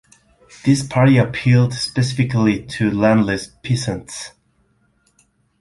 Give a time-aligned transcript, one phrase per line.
[0.65, 4.31] This party appealed specifically to landless peasants.